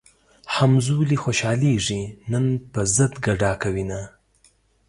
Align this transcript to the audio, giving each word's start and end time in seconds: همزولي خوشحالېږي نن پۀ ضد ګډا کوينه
همزولي 0.55 1.17
خوشحالېږي 1.23 2.01
نن 2.31 2.45
پۀ 2.71 2.81
ضد 2.95 3.13
ګډا 3.25 3.51
کوينه 3.63 4.01